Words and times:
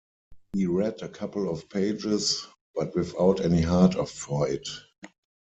He 0.53 0.65
read 0.65 1.03
a 1.03 1.07
couple 1.09 1.47
of 1.47 1.69
pages, 1.69 2.47
but 2.73 2.95
without 2.95 3.39
any 3.39 3.61
heart 3.61 4.09
for 4.09 4.47
it. 4.49 4.67